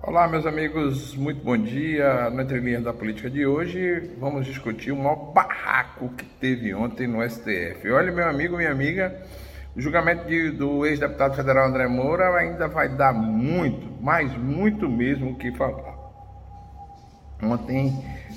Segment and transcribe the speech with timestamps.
[0.00, 2.30] Olá, meus amigos, muito bom dia.
[2.30, 7.28] Na entrelinha da política de hoje, vamos discutir o maior barraco que teve ontem no
[7.28, 7.90] STF.
[7.90, 9.20] Olha, meu amigo, minha amiga,
[9.76, 15.32] o julgamento de, do ex-deputado federal André Moura ainda vai dar muito, mas muito mesmo
[15.32, 15.96] o que falar.
[17.42, 17.92] Ontem,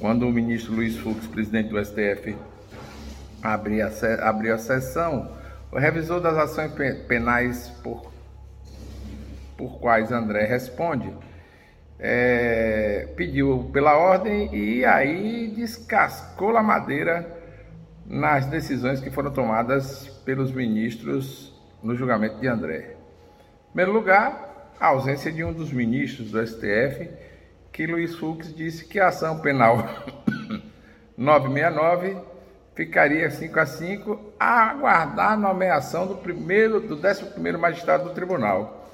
[0.00, 2.34] quando o ministro Luiz Fux, presidente do STF,
[3.42, 5.30] abriu a, abriu a sessão,
[5.70, 6.72] o revisor das ações
[7.06, 8.10] penais por,
[9.56, 11.12] por quais André responde
[12.04, 17.24] é, pediu pela ordem e aí descascou a madeira
[18.04, 22.96] nas decisões que foram tomadas pelos ministros no julgamento de André.
[23.68, 27.08] Em primeiro lugar, a ausência de um dos ministros do STF,
[27.70, 29.78] que Luiz Fux disse que a ação penal
[31.16, 32.16] 969
[32.74, 38.10] ficaria 5 a 5 a aguardar a nomeação do primeiro do 11 primeiro magistrado do
[38.10, 38.90] tribunal.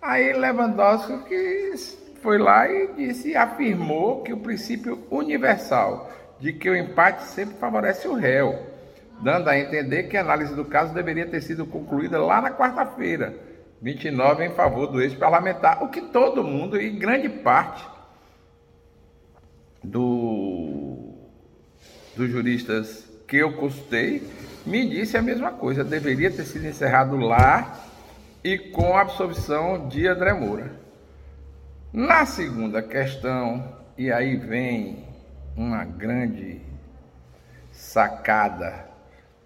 [0.00, 6.76] Aí Lewandowski que foi lá e disse, afirmou que o princípio universal de que o
[6.76, 8.66] empate sempre favorece o réu,
[9.20, 13.34] dando a entender que a análise do caso deveria ter sido concluída lá na quarta-feira,
[13.80, 17.84] 29 em favor do ex-parlamentar, o que todo mundo e grande parte
[19.82, 21.14] do,
[22.16, 24.22] dos juristas que eu consultei
[24.66, 27.80] me disse a mesma coisa, deveria ter sido encerrado lá
[28.42, 30.77] e com a absolvição de André Moura.
[31.92, 35.06] Na segunda questão, e aí vem
[35.56, 36.60] uma grande
[37.72, 38.84] sacada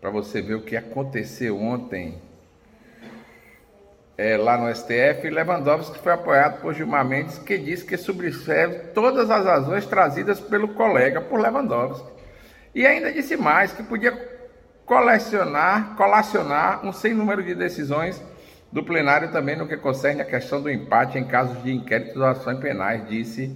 [0.00, 2.20] para você ver o que aconteceu ontem
[4.18, 9.30] é, lá no STF, Lewandowski foi apoiado por Gilmar Mendes, que disse que subscreve todas
[9.30, 12.10] as razões trazidas pelo colega por Lewandowski.
[12.74, 14.12] E ainda disse mais que podia
[14.84, 18.20] colecionar, colacionar um sem número de decisões
[18.72, 22.24] do plenário também no que concerne a questão do empate em casos de inquérito ou
[22.24, 23.54] ações penais, disse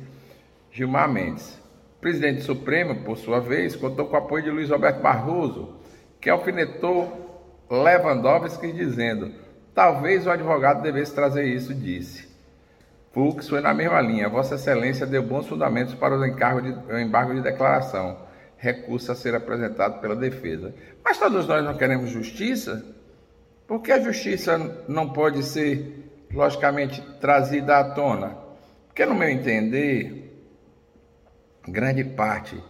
[0.71, 1.59] Gilmar Mendes.
[1.97, 5.75] O presidente Supremo, por sua vez, contou com o apoio de Luiz Roberto Barroso,
[6.21, 9.33] que alfinetou Lewandowski dizendo:
[9.75, 12.29] talvez o advogado devesse trazer isso, disse.
[13.13, 14.29] Fux foi na mesma linha.
[14.29, 16.21] Vossa Excelência deu bons fundamentos para o,
[16.61, 18.19] de, o embargo de declaração.
[18.59, 20.75] Recurso a ser apresentado pela defesa.
[21.03, 22.85] Mas todos nós não queremos justiça?
[23.67, 24.57] Por que a justiça
[24.87, 28.37] não pode ser, logicamente, trazida à tona?
[28.87, 30.33] Porque, no meu entender,
[31.67, 32.63] grande parte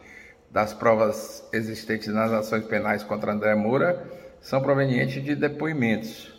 [0.50, 6.32] das provas existentes nas ações penais contra André Moura são provenientes de depoimentos.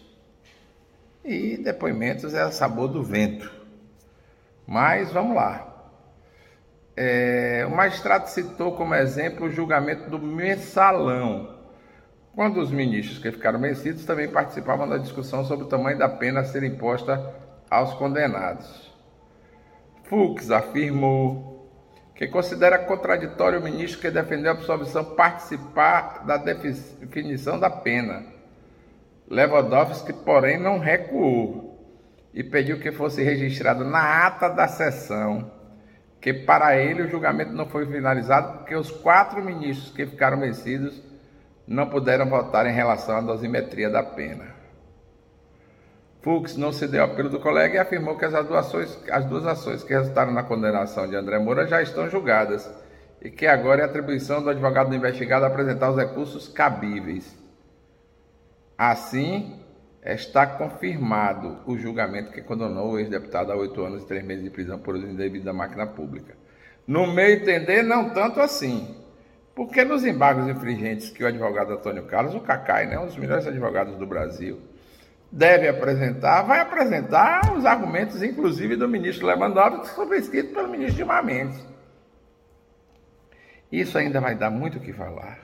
[1.24, 3.52] E depoimentos é a sabor do vento.
[4.66, 5.92] Mas vamos lá.
[6.96, 11.57] É, o magistrado citou como exemplo o julgamento do mensalão
[12.38, 16.42] quando os ministros que ficaram vencidos também participavam da discussão sobre o tamanho da pena
[16.42, 17.34] a ser imposta
[17.68, 18.94] aos condenados.
[20.04, 21.68] Fux afirmou
[22.14, 28.24] que considera contraditório o ministro que defendeu a absolvição participar da definição da pena.
[29.28, 31.84] Lewandowski, porém, não recuou
[32.36, 35.52] e pediu que fosse registrado na ata da sessão
[36.22, 41.02] que para ele o julgamento não foi finalizado porque os quatro ministros que ficaram vencidos
[41.68, 44.56] não puderam votar em relação à dosimetria da pena.
[46.22, 49.46] Fux não cedeu ao apelo do colega e afirmou que as duas, ações, as duas
[49.46, 52.70] ações que resultaram na condenação de André Moura já estão julgadas
[53.22, 57.38] e que agora é atribuição do advogado do investigado apresentar os recursos cabíveis.
[58.78, 59.60] Assim,
[60.04, 64.50] está confirmado o julgamento que condenou o ex-deputado a oito anos e três meses de
[64.50, 66.36] prisão por uso indevido da máquina pública.
[66.86, 68.96] No meu entender, não tanto assim.
[69.58, 73.48] Porque nos embargos infringentes que o advogado Antônio Carlos, o Cacai, né, um dos melhores
[73.48, 74.62] advogados do Brasil,
[75.32, 80.98] deve apresentar, vai apresentar os argumentos, inclusive, do ministro Lewandowski, que foram escritos pelo ministro
[80.98, 81.60] Gilmar Mendes.
[83.72, 85.40] Isso ainda vai dar muito o que falar.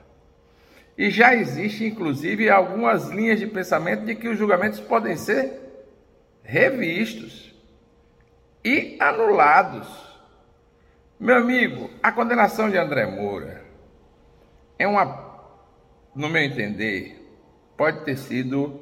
[0.96, 5.60] E já existe, inclusive, algumas linhas de pensamento de que os julgamentos podem ser
[6.40, 7.52] revistos
[8.64, 9.88] e anulados.
[11.18, 13.63] Meu amigo, a condenação de André Moura
[14.78, 15.40] é uma,
[16.14, 17.24] no meu entender,
[17.76, 18.80] pode ter sido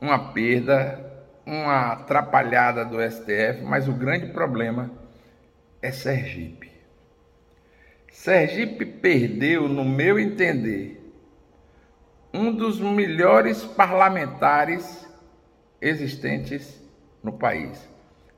[0.00, 4.90] uma perda, uma atrapalhada do STF, mas o grande problema
[5.80, 6.70] é Sergipe.
[8.10, 11.02] Sergipe perdeu, no meu entender,
[12.32, 15.08] um dos melhores parlamentares
[15.80, 16.80] existentes
[17.22, 17.88] no país.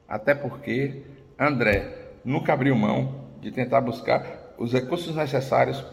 [0.09, 1.03] Até porque
[1.39, 5.85] André nunca abriu mão de tentar buscar os recursos necessários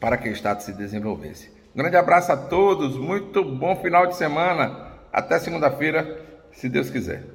[0.00, 1.50] para que o Estado se desenvolvesse.
[1.74, 4.92] Grande abraço a todos, muito bom final de semana.
[5.12, 6.20] Até segunda-feira,
[6.52, 7.33] se Deus quiser.